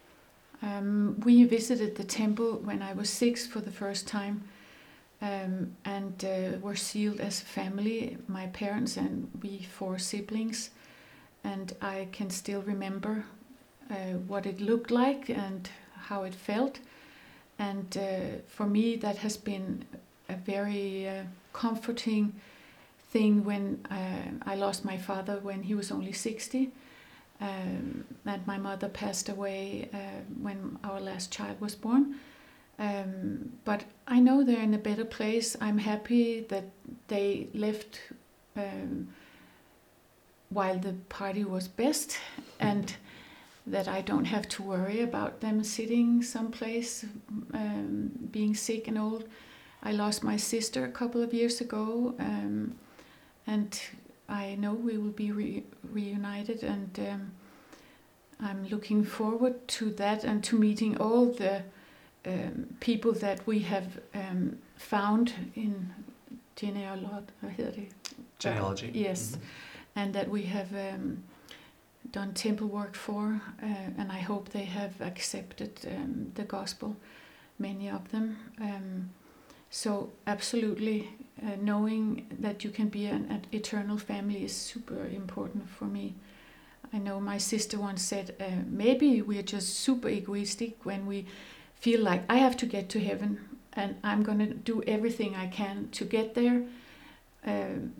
Um, 0.62 1.20
we 1.25 1.43
visited 1.46 1.96
the 1.96 2.03
temple 2.03 2.60
when 2.63 2.81
I 2.81 2.93
was 2.93 3.10
six 3.10 3.48
for 3.48 3.62
the 3.62 3.72
first 3.72 4.08
time 4.08 4.43
um, 5.22 5.75
and 5.86 6.25
uh, 6.25 6.58
were 6.60 6.75
sealed 6.75 7.20
as 7.20 7.41
a 7.41 7.46
family, 7.46 8.17
my 8.27 8.48
parents 8.48 8.98
and 8.98 9.29
we 9.41 9.60
four 9.63 10.00
siblings. 10.00 10.72
And 11.43 11.74
I 11.81 12.08
can 12.12 12.29
still 12.29 12.62
remember 12.62 13.25
uh, 13.89 14.17
what 14.27 14.46
it 14.46 14.62
looked 14.62 14.91
like 14.91 15.29
and 15.29 15.70
how 15.96 16.24
it 16.24 16.36
felt. 16.36 16.79
And 17.58 17.98
uh, 17.98 18.41
for 18.48 18.65
me, 18.65 18.96
that 18.98 19.17
has 19.17 19.38
been 19.38 19.86
a 20.31 20.38
very 20.38 21.07
uh, 21.07 21.23
comforting 21.53 22.33
thing 23.11 23.43
when 23.43 23.85
uh, 23.89 24.50
I 24.50 24.55
lost 24.55 24.85
my 24.85 24.97
father 24.97 25.39
when 25.41 25.63
he 25.63 25.75
was 25.75 25.91
only 25.91 26.13
60 26.13 26.71
um, 27.41 28.05
and 28.25 28.45
my 28.45 28.57
mother 28.57 28.88
passed 28.88 29.27
away 29.27 29.89
uh, 29.93 30.21
when 30.41 30.77
our 30.83 31.01
last 31.01 31.31
child 31.31 31.59
was 31.59 31.75
born. 31.75 32.15
Um, 32.77 33.53
but 33.65 33.83
I 34.07 34.19
know 34.19 34.43
they're 34.43 34.61
in 34.61 34.73
a 34.73 34.79
better 34.79 35.05
place. 35.05 35.57
I'm 35.59 35.79
happy 35.79 36.41
that 36.50 36.65
they 37.07 37.47
left 37.53 38.00
um, 38.55 39.09
while 40.50 40.77
the 40.77 40.93
party 41.09 41.43
was 41.43 41.67
best, 41.67 42.17
and 42.59 42.93
that 43.65 43.88
I 43.88 44.01
don't 44.01 44.25
have 44.25 44.47
to 44.50 44.63
worry 44.63 45.01
about 45.01 45.41
them 45.41 45.63
sitting 45.63 46.23
someplace 46.23 47.05
um, 47.53 48.11
being 48.31 48.55
sick 48.55 48.88
and 48.88 48.97
old. 48.97 49.25
I 49.83 49.91
lost 49.93 50.23
my 50.23 50.38
sister 50.38 50.85
a 50.85 50.91
couple 50.91 51.23
of 51.23 51.33
years 51.33 51.61
ago, 51.61 52.13
um, 52.19 52.73
and 53.47 53.73
I 54.29 54.55
know 54.55 54.73
we 54.73 54.97
will 54.97 55.11
be 55.13 55.31
re- 55.31 55.63
reunited, 55.93 56.63
and 56.63 57.00
um, 57.00 57.31
I'm 58.39 58.63
looking 58.69 59.05
forward 59.05 59.53
to 59.67 59.89
that 59.91 60.23
and 60.23 60.43
to 60.43 60.55
meeting 60.55 60.97
all 60.97 61.25
the 61.25 61.61
um, 62.25 62.65
people 62.79 63.13
that 63.13 63.39
we 63.47 63.59
have 63.59 63.85
um, 64.13 64.57
found 64.77 65.33
in 65.55 65.93
genealog- 66.55 67.31
hvad 67.39 67.50
hedder 67.50 67.71
det? 67.71 67.88
Genealogy. 68.39 68.91
Yes, 68.93 69.35
Mhm. 69.35 69.41
and 69.95 70.13
that 70.13 70.27
we 70.27 70.41
have 70.41 70.93
um, 70.93 71.17
done 72.13 72.33
temple 72.33 72.67
work 72.67 72.95
for, 72.95 73.41
uh, 73.63 74.00
and 74.00 74.11
I 74.11 74.21
hope 74.23 74.50
they 74.51 74.65
have 74.65 74.93
accepted 75.01 75.69
um, 75.88 76.31
the 76.35 76.43
gospel, 76.43 76.95
many 77.57 77.91
of 77.91 78.01
them. 78.11 78.35
So, 79.71 80.11
absolutely, 80.27 81.09
uh, 81.41 81.55
knowing 81.59 82.27
that 82.39 82.63
you 82.63 82.69
can 82.69 82.89
be 82.89 83.05
an, 83.07 83.25
an 83.31 83.45
eternal 83.51 83.97
family 83.97 84.43
is 84.43 84.53
super 84.55 85.05
important 85.07 85.69
for 85.69 85.85
me. 85.85 86.13
I 86.93 86.97
know 86.99 87.19
my 87.21 87.37
sister 87.39 87.79
once 87.79 88.01
said, 88.01 88.35
uh, 88.39 88.63
maybe 88.67 89.21
we're 89.21 89.43
just 89.43 89.79
super 89.79 90.09
egoistic 90.09 90.85
when 90.85 91.05
we 91.07 91.25
feel 91.75 92.01
like 92.01 92.23
I 92.29 92.37
have 92.37 92.57
to 92.57 92.65
get 92.65 92.89
to 92.89 92.99
heaven 92.99 93.39
and 93.73 93.95
I'm 94.03 94.23
going 94.23 94.39
to 94.39 94.53
do 94.53 94.83
everything 94.85 95.35
I 95.35 95.47
can 95.47 95.89
to 95.93 96.05
get 96.05 96.35
there. 96.35 96.63
Um, 97.45 97.93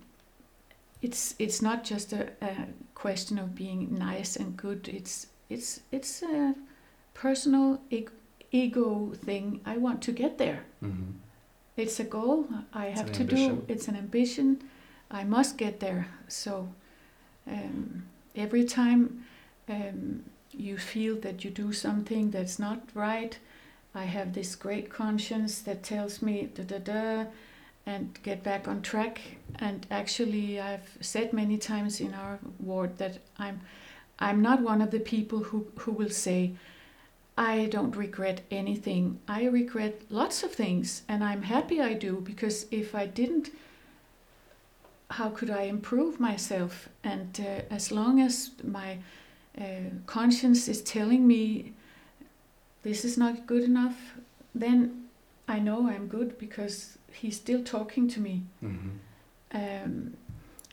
it's 1.01 1.35
it's 1.39 1.61
not 1.61 1.83
just 1.83 2.13
a, 2.13 2.29
a 2.41 2.67
question 2.95 3.39
of 3.39 3.55
being 3.55 3.97
nice 3.97 4.35
and 4.35 4.55
good. 4.55 4.87
It's 4.87 5.27
it's 5.49 5.81
it's 5.91 6.21
a 6.21 6.55
personal 7.13 7.81
e- 7.89 8.07
ego 8.51 9.13
thing. 9.15 9.61
I 9.65 9.77
want 9.77 10.01
to 10.03 10.11
get 10.11 10.37
there. 10.37 10.65
Mhm. 10.83 11.13
It's 11.81 12.00
a 12.00 12.03
goal 12.03 12.47
I 12.73 12.85
have 12.88 13.11
to 13.13 13.21
ambition. 13.21 13.55
do. 13.55 13.65
It's 13.67 13.88
an 13.88 13.95
ambition. 13.95 14.47
I 15.09 15.23
must 15.23 15.57
get 15.57 15.79
there. 15.79 16.07
So 16.27 16.69
um, 17.47 18.03
every 18.35 18.65
time 18.65 19.25
um, 19.67 20.23
you 20.51 20.77
feel 20.77 21.15
that 21.21 21.43
you 21.43 21.50
do 21.50 21.73
something 21.73 22.31
that's 22.31 22.59
not 22.59 22.79
right, 22.93 23.38
I 23.95 24.05
have 24.05 24.33
this 24.33 24.55
great 24.55 24.89
conscience 24.89 25.59
that 25.61 25.83
tells 25.83 26.21
me 26.21 26.50
da 26.55 26.63
da 26.63 26.77
da, 26.77 27.25
and 27.85 28.17
get 28.23 28.43
back 28.43 28.67
on 28.67 28.81
track. 28.81 29.19
And 29.59 29.85
actually, 29.89 30.59
I've 30.61 30.97
said 31.01 31.33
many 31.33 31.57
times 31.57 32.00
in 32.00 32.13
our 32.13 32.39
ward 32.59 32.97
that 32.97 33.17
I'm 33.38 33.61
I'm 34.19 34.41
not 34.41 34.61
one 34.61 34.81
of 34.81 34.91
the 34.91 35.00
people 35.00 35.39
who 35.39 35.67
who 35.79 35.91
will 35.91 36.15
say. 36.27 36.51
I 37.41 37.65
don't 37.65 37.95
regret 37.95 38.41
anything. 38.51 39.19
I 39.27 39.45
regret 39.45 40.01
lots 40.10 40.43
of 40.43 40.51
things, 40.51 41.01
and 41.07 41.24
I'm 41.24 41.41
happy 41.41 41.81
I 41.81 41.93
do 41.93 42.21
because 42.21 42.67
if 42.69 42.93
I 42.93 43.07
didn't, 43.07 43.50
how 45.10 45.29
could 45.29 45.50
I 45.50 45.63
improve 45.63 46.19
myself? 46.19 46.88
And 47.03 47.39
uh, 47.39 47.74
as 47.74 47.91
long 47.91 48.21
as 48.21 48.51
my 48.63 49.00
uh, 49.57 49.89
conscience 50.05 50.67
is 50.67 50.83
telling 50.83 51.25
me 51.25 51.74
this 52.83 53.03
is 53.03 53.17
not 53.17 53.48
good 53.48 53.63
enough, 53.63 53.98
then 54.53 55.07
I 55.48 55.57
know 55.57 55.89
I'm 55.89 56.07
good 56.07 56.38
because 56.38 57.00
he's 57.12 57.38
still 57.38 57.63
talking 57.63 58.07
to 58.10 58.19
me. 58.19 58.43
Mhm. 58.62 59.00
Um, 59.53 60.13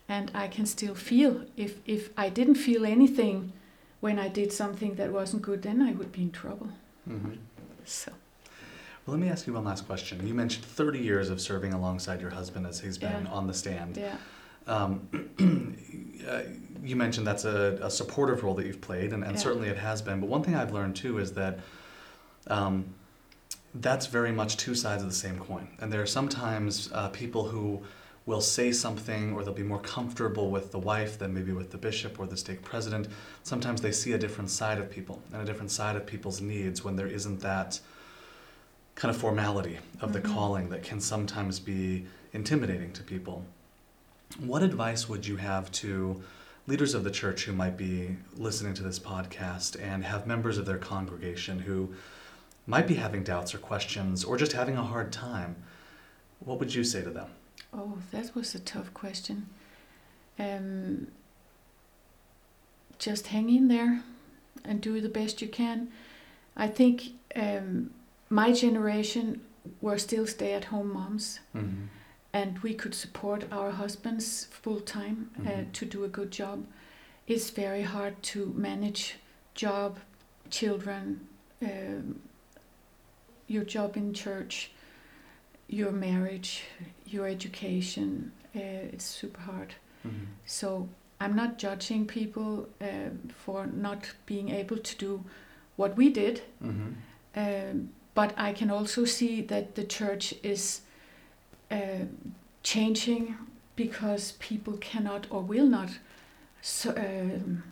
and 0.06 0.30
I 0.34 0.48
can 0.48 0.66
still 0.66 0.94
feel 0.94 1.44
if 1.56 1.72
if 1.86 2.10
I 2.24 2.28
didn't 2.28 2.56
feel 2.56 2.84
anything 2.84 3.52
when 4.00 4.18
I 4.18 4.28
did 4.28 4.52
something 4.52 4.94
that 4.94 5.12
wasn't 5.12 5.42
good, 5.42 5.62
then 5.62 5.82
I 5.82 5.92
would 5.92 6.12
be 6.12 6.22
in 6.22 6.30
trouble. 6.30 6.68
Mhm. 7.08 7.38
So 7.84 8.12
Well, 9.06 9.16
let 9.16 9.24
me 9.24 9.30
ask 9.30 9.46
you 9.46 9.54
one 9.54 9.64
last 9.64 9.86
question. 9.86 10.26
You 10.26 10.34
mentioned 10.34 10.66
30 10.66 10.98
years 10.98 11.30
of 11.30 11.40
serving 11.40 11.72
alongside 11.72 12.20
your 12.20 12.28
husband 12.30 12.66
as 12.66 12.80
he's 12.80 12.98
been 12.98 13.24
Yeah. 13.24 13.30
on 13.30 13.46
the 13.46 13.54
stand. 13.54 13.96
yeah, 13.96 14.16
Um, 14.66 15.08
uh, 16.28 16.42
you 16.82 16.94
mentioned 16.94 17.26
that's 17.26 17.46
a, 17.46 17.78
a 17.82 17.90
supportive 17.90 18.42
role 18.42 18.54
that 18.56 18.66
you've 18.66 18.82
played, 18.82 19.14
and, 19.14 19.24
and 19.24 19.32
Yeah. 19.32 19.38
certainly 19.42 19.68
it 19.68 19.78
has 19.78 20.02
been. 20.02 20.20
But 20.20 20.28
one 20.28 20.42
thing 20.42 20.54
I've 20.54 20.72
learned 20.74 20.94
too 20.94 21.16
is 21.18 21.32
that 21.32 21.60
um, 22.48 22.84
that's 23.74 24.06
very 24.06 24.30
much 24.32 24.58
two 24.58 24.74
sides 24.74 25.02
of 25.02 25.08
the 25.08 25.14
same 25.14 25.38
coin. 25.38 25.68
And 25.80 25.90
there 25.92 26.02
are 26.02 26.06
sometimes 26.06 26.90
uh, 26.92 27.08
people 27.08 27.48
who 27.48 27.82
will 28.28 28.40
say 28.42 28.70
something 28.70 29.32
or 29.32 29.42
they'll 29.42 29.54
be 29.54 29.62
more 29.62 29.80
comfortable 29.80 30.50
with 30.50 30.70
the 30.70 30.78
wife 30.78 31.18
than 31.18 31.32
maybe 31.32 31.50
with 31.50 31.70
the 31.70 31.78
bishop 31.78 32.20
or 32.20 32.26
the 32.26 32.36
stake 32.36 32.60
president. 32.62 33.08
Sometimes 33.42 33.80
they 33.80 33.90
see 33.90 34.12
a 34.12 34.18
different 34.18 34.50
side 34.50 34.76
of 34.76 34.90
people 34.90 35.22
and 35.32 35.40
a 35.40 35.46
different 35.46 35.70
side 35.70 35.96
of 35.96 36.04
people's 36.04 36.38
needs 36.38 36.84
when 36.84 36.94
there 36.94 37.06
isn't 37.06 37.40
that 37.40 37.80
kind 38.96 39.08
of 39.14 39.18
formality 39.18 39.78
of 40.02 40.12
the 40.12 40.20
Mhm. 40.20 40.34
calling 40.34 40.68
that 40.68 40.82
can 40.82 41.00
sometimes 41.00 41.58
be 41.58 42.04
intimidating 42.34 42.92
to 42.92 43.02
people. 43.02 43.46
What 44.38 44.62
advice 44.62 45.08
would 45.08 45.26
you 45.26 45.36
have 45.36 45.72
to 45.72 46.22
leaders 46.66 46.92
of 46.92 47.04
the 47.04 47.10
church 47.10 47.44
who 47.46 47.54
might 47.54 47.78
be 47.78 48.18
listening 48.36 48.74
to 48.74 48.82
this 48.82 48.98
podcast 48.98 49.74
and 49.82 50.04
have 50.04 50.26
members 50.26 50.58
of 50.58 50.66
their 50.66 50.76
congregation 50.76 51.60
who 51.60 51.94
might 52.66 52.86
be 52.86 52.96
having 52.96 53.22
doubts 53.24 53.54
or 53.54 53.58
questions 53.58 54.22
or 54.22 54.36
just 54.36 54.52
having 54.52 54.76
a 54.76 54.84
hard 54.84 55.12
time? 55.12 55.56
What 56.40 56.58
would 56.58 56.74
you 56.74 56.84
say 56.84 57.02
to 57.02 57.08
them? 57.08 57.30
Oh, 57.72 57.98
that 58.12 58.34
was 58.34 58.54
a 58.54 58.58
tough 58.60 58.92
question. 58.94 59.46
Um, 60.38 61.08
just 62.98 63.28
hang 63.28 63.50
in 63.50 63.68
there 63.68 64.02
and 64.64 64.80
do 64.80 65.00
the 65.00 65.08
best 65.08 65.40
you 65.42 65.48
can. 65.48 65.88
I 66.56 66.68
think 66.68 67.02
um, 67.36 67.90
my 68.30 68.52
generation 68.52 69.40
were 69.80 69.98
still 69.98 70.26
stay 70.26 70.52
at 70.54 70.64
home 70.66 70.92
moms, 70.92 71.40
Mm-hmm. 71.54 71.84
and 72.32 72.58
we 72.60 72.74
could 72.74 72.94
support 72.94 73.44
our 73.52 73.70
husbands 73.70 74.46
full 74.50 74.80
time 74.80 75.30
uh, 75.38 75.50
Mhm. 75.50 75.72
to 75.72 75.84
do 75.84 76.04
a 76.04 76.08
good 76.08 76.30
job. 76.30 76.64
It's 77.26 77.50
very 77.50 77.82
hard 77.82 78.22
to 78.34 78.46
manage 78.56 79.16
job, 79.54 79.98
children, 80.50 81.26
um, 81.62 82.20
your 83.46 83.64
job 83.64 83.96
in 83.96 84.12
church, 84.14 84.70
your 85.68 85.92
marriage, 85.92 86.64
your 87.06 87.26
education. 87.28 88.32
Uh, 88.56 88.92
it's 88.92 89.04
super 89.04 89.40
hard. 89.40 89.74
Mm-hmm. 90.06 90.24
So 90.46 90.88
I'm 91.20 91.36
not 91.36 91.58
judging 91.58 92.06
people 92.06 92.68
uh, 92.80 93.10
for 93.44 93.66
not 93.66 94.10
being 94.26 94.48
able 94.50 94.78
to 94.78 94.96
do 94.96 95.24
what 95.76 95.96
we 95.96 96.10
did, 96.10 96.42
Mm-hmm. 96.64 96.92
um, 97.36 97.90
but 98.14 98.34
I 98.36 98.52
can 98.52 98.70
also 98.70 99.04
see 99.04 99.42
that 99.42 99.76
the 99.76 99.84
church 99.84 100.34
is 100.42 100.80
uh, 101.70 102.06
changing 102.64 103.36
because 103.76 104.32
people 104.40 104.72
cannot 104.80 105.28
or 105.30 105.40
will 105.40 105.66
not 105.66 105.90
so, 106.62 106.90
um, 106.96 107.62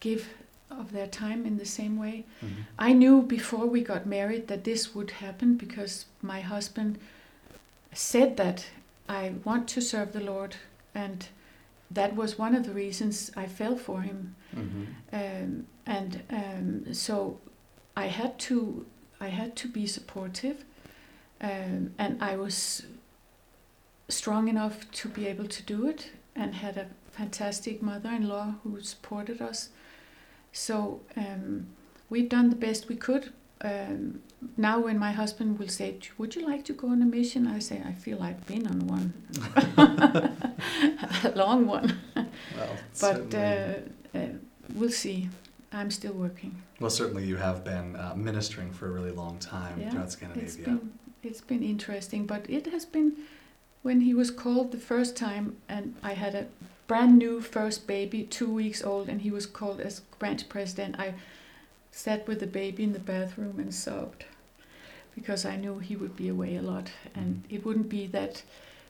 give 0.00 0.26
of 0.70 0.92
their 0.92 1.06
time 1.06 1.44
in 1.44 1.58
the 1.58 1.66
same 1.66 1.98
way. 1.98 2.24
Mm-hmm. 2.42 2.62
I 2.78 2.92
knew 2.94 3.22
before 3.22 3.66
we 3.66 3.82
got 3.82 4.06
married 4.06 4.48
that 4.48 4.64
this 4.64 4.94
would 4.94 5.10
happen 5.10 5.56
because 5.56 6.06
my 6.22 6.40
husband 6.40 6.98
said 7.94 8.36
that 8.36 8.66
I 9.08 9.34
want 9.44 9.68
to 9.68 9.80
serve 9.80 10.12
the 10.12 10.20
Lord, 10.20 10.56
and 10.94 11.26
that 11.90 12.14
was 12.14 12.38
one 12.38 12.54
of 12.54 12.64
the 12.64 12.72
reasons 12.72 13.30
I 13.36 13.46
fell 13.46 13.76
for 13.76 14.02
him. 14.02 14.34
Mm-hmm. 14.54 14.84
Um, 15.12 15.66
and 15.86 16.22
um, 16.30 16.94
so 16.94 17.38
I 17.96 18.06
had 18.06 18.38
to 18.40 18.86
I 19.20 19.28
had 19.28 19.56
to 19.56 19.68
be 19.68 19.86
supportive, 19.86 20.64
um, 21.40 21.94
and 21.98 22.22
I 22.22 22.36
was 22.36 22.86
strong 24.08 24.48
enough 24.48 24.90
to 24.90 25.08
be 25.08 25.26
able 25.26 25.46
to 25.46 25.62
do 25.62 25.86
it, 25.86 26.10
and 26.34 26.54
had 26.54 26.76
a 26.76 26.86
fantastic 27.12 27.80
mother-in-law 27.80 28.56
who 28.62 28.80
supported 28.80 29.40
us. 29.40 29.68
So 30.52 31.00
um, 31.16 31.66
we've 32.10 32.28
done 32.28 32.50
the 32.50 32.56
best 32.56 32.88
we 32.88 32.96
could. 32.96 33.32
Um, 33.60 34.20
now, 34.56 34.78
when 34.80 34.98
my 34.98 35.12
husband 35.12 35.58
will 35.58 35.68
say, 35.68 35.96
"Would 36.18 36.34
you 36.36 36.46
like 36.46 36.64
to 36.66 36.72
go 36.72 36.88
on 36.88 37.00
a 37.02 37.06
mission?" 37.06 37.46
I 37.46 37.60
say, 37.60 37.80
"I 37.86 37.92
feel 37.92 38.22
I've 38.22 38.44
been 38.46 38.66
on 38.66 38.86
one, 38.86 39.12
a 41.24 41.32
long 41.34 41.66
one." 41.66 41.98
Well, 42.14 42.76
But 43.00 43.34
uh, 43.34 43.74
uh, 44.14 44.18
we'll 44.74 44.90
see. 44.90 45.28
I'm 45.72 45.90
still 45.90 46.12
working. 46.12 46.62
well, 46.78 46.90
certainly 46.90 47.24
you 47.24 47.36
have 47.36 47.64
been 47.64 47.96
uh, 47.96 48.14
ministering 48.16 48.70
for 48.72 48.86
a 48.86 48.90
really 48.90 49.10
long 49.10 49.38
time 49.38 49.80
Yeah, 49.80 49.90
throughout 49.90 50.04
It's 50.04 50.12
Scandinavia. 50.14 50.64
been 50.64 50.92
it's 51.22 51.40
been 51.40 51.62
interesting, 51.62 52.26
but 52.26 52.48
it 52.50 52.66
has 52.66 52.84
been 52.84 53.12
when 53.82 54.02
he 54.02 54.14
was 54.14 54.30
called 54.30 54.72
the 54.72 54.78
first 54.78 55.16
time, 55.16 55.56
and 55.68 55.94
I 56.02 56.12
had 56.14 56.34
a 56.34 56.46
brand 56.86 57.18
new 57.18 57.40
first 57.40 57.86
baby, 57.86 58.22
two 58.24 58.52
weeks 58.52 58.84
old, 58.84 59.08
and 59.08 59.22
he 59.22 59.30
was 59.30 59.46
called 59.46 59.80
as 59.80 60.00
branch 60.18 60.48
president. 60.48 60.96
I 60.98 61.14
sat 61.94 62.26
with 62.26 62.40
the 62.40 62.46
baby 62.46 62.82
in 62.82 62.92
the 62.92 62.98
bathroom 62.98 63.58
and 63.60 63.72
sobbed 63.72 64.24
because 65.14 65.44
I 65.46 65.54
knew 65.56 65.78
he 65.78 65.94
would 65.94 66.16
be 66.16 66.28
away 66.28 66.56
a 66.56 66.62
lot, 66.62 66.90
and 67.14 67.44
Mhm. 67.44 67.54
it 67.54 67.64
wouldn't 67.64 67.88
be 67.88 68.06
that 68.08 68.42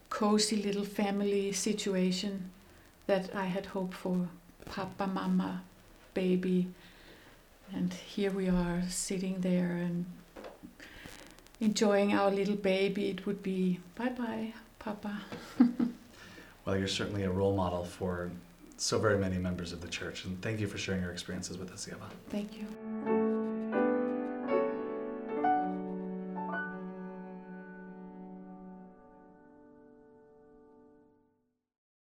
cozy 0.08 0.56
little 0.56 0.86
family 0.86 1.52
situation 1.52 2.50
that 3.06 3.34
I 3.34 3.46
had 3.46 3.66
hoped 3.66 3.94
for. 3.94 4.28
Papa, 4.64 5.06
mama, 5.06 5.62
baby, 6.14 6.68
and 7.74 7.92
here 7.92 8.30
we 8.30 8.48
are 8.48 8.82
sitting 8.88 9.42
there 9.42 9.72
and 9.76 10.06
enjoying 11.60 12.14
our 12.14 12.30
little 12.30 12.56
baby. 12.56 13.10
It 13.10 13.26
would 13.26 13.42
be 13.42 13.80
bye 13.94 14.08
bye, 14.08 14.54
Papa. 14.78 15.20
Well, 16.64 16.78
you're 16.78 16.88
certainly 16.88 17.24
a 17.24 17.30
role 17.30 17.54
model 17.54 17.84
for 17.84 18.30
so 18.78 18.98
very 18.98 19.18
many 19.18 19.36
members 19.36 19.70
of 19.74 19.82
the 19.82 19.88
church, 19.88 20.24
and 20.24 20.40
thank 20.40 20.60
you 20.60 20.66
for 20.66 20.78
sharing 20.78 21.02
your 21.02 21.12
experiences 21.12 21.58
with 21.58 21.70
us, 21.70 21.86
Eva. 21.86 22.08
Thank 22.30 22.56
you. 22.56 22.66